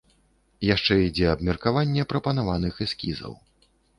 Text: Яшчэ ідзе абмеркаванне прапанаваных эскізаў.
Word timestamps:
Яшчэ 0.67 0.93
ідзе 1.07 1.27
абмеркаванне 1.33 2.07
прапанаваных 2.13 2.81
эскізаў. 2.89 3.33